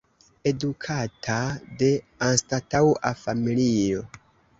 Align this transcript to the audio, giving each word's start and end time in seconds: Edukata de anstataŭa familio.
Edukata 0.51 1.35
de 1.81 1.89
anstataŭa 2.29 3.13
familio. 3.21 4.01